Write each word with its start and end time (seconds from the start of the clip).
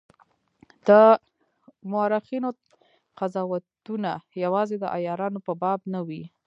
د 0.87 0.89
مورخینو 1.91 2.49
قضاوتونه 3.19 4.11
یوازي 4.43 4.75
د 4.79 4.85
عیارانو 4.95 5.39
په 5.47 5.53
باب 5.61 5.79
نه 5.93 5.99
وای. 6.07 6.23